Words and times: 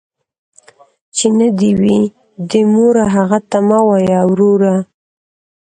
ـ 0.57 1.15
چې 1.15 1.25
نه 1.37 1.47
دې 1.59 1.71
وي، 1.79 2.01
د 2.49 2.51
موره 2.73 3.05
هغه 3.15 3.39
ته 3.49 3.59
مه 3.67 3.79
وايه 3.87 4.21
وروره. 4.29 4.73